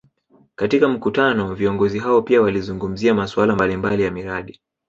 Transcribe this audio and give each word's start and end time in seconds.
Katika 0.55 0.87
mkutano 0.87 1.55
viongozi 1.55 1.99
hao 1.99 2.21
pia 2.21 2.41
walizungumzia 2.41 3.13
masuala 3.13 3.55
mbalimbali 3.55 4.03
ya 4.03 4.11
miradi 4.11 4.61